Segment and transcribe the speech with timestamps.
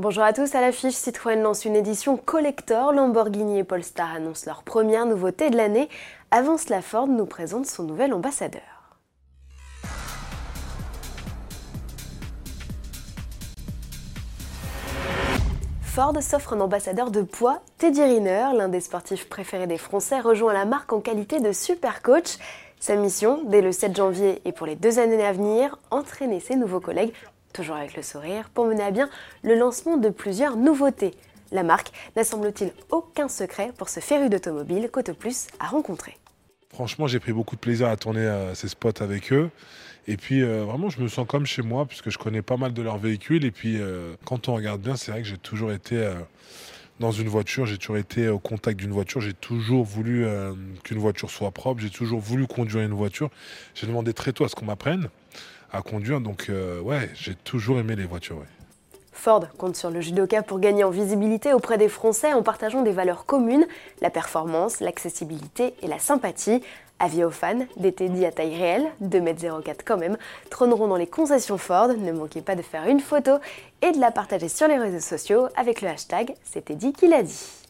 [0.00, 2.90] Bonjour à tous, à l'affiche, Citroën lance une édition collector.
[2.90, 5.90] Lamborghini et Polestar annoncent leur première nouveauté de l'année.
[6.30, 8.62] Avant cela, Ford nous présente son nouvel ambassadeur.
[15.82, 17.60] Ford s'offre un ambassadeur de poids.
[17.76, 22.00] Teddy Riner, l'un des sportifs préférés des Français, rejoint la marque en qualité de super
[22.00, 22.38] coach.
[22.78, 26.56] Sa mission, dès le 7 janvier et pour les deux années à venir, entraîner ses
[26.56, 27.12] nouveaux collègues,
[27.52, 29.08] toujours avec le sourire, pour mener à bien
[29.42, 31.14] le lancement de plusieurs nouveautés.
[31.52, 36.16] La marque n'a semble-t-il aucun secret pour ce féru d'automobile qu'Auto Plus a rencontré.
[36.72, 39.50] Franchement, j'ai pris beaucoup de plaisir à tourner euh, ces spots avec eux.
[40.06, 42.72] Et puis euh, vraiment, je me sens comme chez moi puisque je connais pas mal
[42.72, 43.44] de leurs véhicules.
[43.44, 46.08] Et puis euh, quand on regarde bien, c'est vrai que j'ai toujours été
[47.00, 50.26] dans une voiture, j'ai toujours été au contact d'une voiture, j'ai toujours voulu
[50.84, 53.30] qu'une voiture soit propre, j'ai toujours voulu conduire une voiture.
[53.74, 55.08] J'ai demandé très tôt à ce qu'on m'apprenne
[55.72, 56.50] à conduire, donc
[56.82, 58.42] ouais, j'ai toujours aimé les voitures.
[59.12, 62.92] Ford compte sur le judoka pour gagner en visibilité auprès des Français en partageant des
[62.92, 63.66] valeurs communes,
[64.00, 66.62] la performance, l'accessibilité et la sympathie.
[66.98, 70.16] Avis aux fans, des Teddy à taille réelle, 2m04 quand même,
[70.50, 71.88] trôneront dans les concessions Ford.
[71.88, 73.32] Ne manquez pas de faire une photo
[73.82, 77.22] et de la partager sur les réseaux sociaux avec le hashtag C'est Teddy qui l'a
[77.22, 77.60] dit.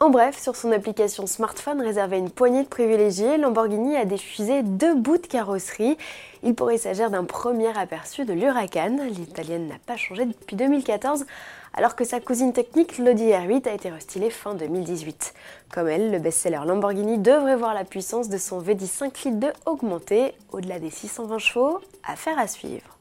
[0.00, 4.62] En bref, sur son application smartphone réservée à une poignée de privilégiés, Lamborghini a diffusé
[4.62, 5.98] deux bouts de carrosserie.
[6.44, 8.96] Il pourrait s'agir d'un premier aperçu de l'Huracan.
[9.10, 11.26] L'italienne n'a pas changé depuis 2014,
[11.74, 15.34] alors que sa cousine technique, l'Audi R8, a été restylée fin 2018.
[15.74, 19.52] Comme elle, le best-seller Lamborghini devrait voir la puissance de son V10 5 litres 2
[19.66, 21.80] augmenter au-delà des 620 chevaux.
[22.06, 22.98] Affaire à suivre.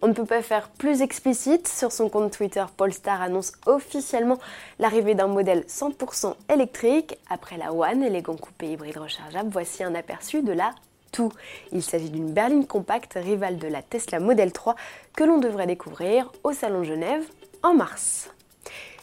[0.00, 1.66] On ne peut pas faire plus explicite.
[1.66, 4.38] Sur son compte Twitter, Polestar annonce officiellement
[4.78, 7.18] l'arrivée d'un modèle 100% électrique.
[7.28, 10.72] Après la One, élégant coupé hybride rechargeable, voici un aperçu de la
[11.10, 11.32] tout.
[11.72, 14.76] Il s'agit d'une berline compacte rivale de la Tesla Model 3
[15.14, 17.24] que l'on devrait découvrir au Salon Genève
[17.62, 18.30] en mars.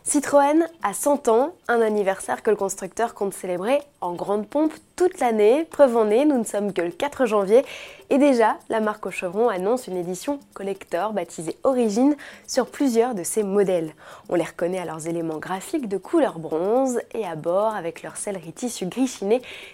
[0.07, 5.19] Citroën a 100 ans, un anniversaire que le constructeur compte célébrer en grande pompe toute
[5.19, 5.65] l'année.
[5.65, 7.65] Preuve en est, nous ne sommes que le 4 janvier
[8.11, 12.15] et déjà, la marque au chevron annonce une édition collector baptisée Origine
[12.45, 13.95] sur plusieurs de ses modèles.
[14.29, 18.15] On les reconnaît à leurs éléments graphiques de couleur bronze et à bord avec leur
[18.15, 19.19] sellerie tissu gris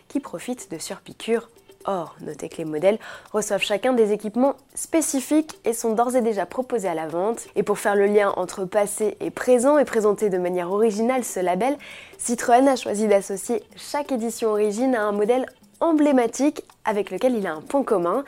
[0.08, 1.50] qui profite de surpiqûres
[1.86, 3.00] Or, notez que les modèles
[3.34, 7.48] reçoivent chacun des équipements spécifiques et sont d'ores et déjà proposés à la vente.
[7.56, 11.40] Et pour faire le lien entre passé et présent et présenter de manière originale ce
[11.40, 11.78] label,
[12.18, 15.46] Citroën a choisi d'associer chaque édition origine à un modèle
[15.80, 18.24] emblématique avec lequel il a un point commun,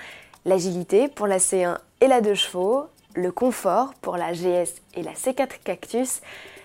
[0.46, 5.14] l'agilité pour la C1 et la 2 chevaux, le confort pour la GS et la
[5.14, 6.22] C4 Cactus,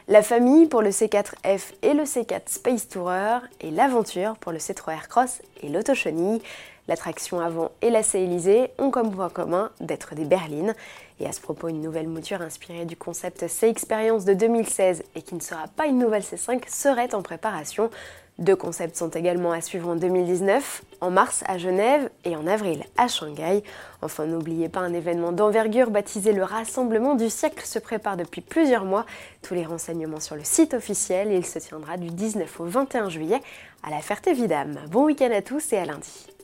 [0.08, 4.94] la famille pour le C4F et le C4 Space Tourer et l'aventure pour le C3
[4.94, 6.40] Aircross et l'Autochenille.
[6.88, 10.74] L'attraction avant et la C-Élysée ont comme point commun d'être des berlines.
[11.20, 15.34] Et à ce propos, une nouvelle mouture inspirée du concept C-Experience de 2016 et qui
[15.34, 17.90] ne sera pas une nouvelle C5 serait en préparation.
[18.38, 22.84] Deux concepts sont également à suivre en 2019, en mars à Genève et en avril
[22.96, 23.64] à Shanghai.
[24.00, 28.84] Enfin, n'oubliez pas un événement d'envergure baptisé le Rassemblement du siècle se prépare depuis plusieurs
[28.84, 29.06] mois.
[29.42, 33.40] Tous les renseignements sur le site officiel, il se tiendra du 19 au 21 juillet
[33.82, 34.78] à la Ferté-Vidame.
[34.88, 36.37] Bon week-end à tous et à lundi.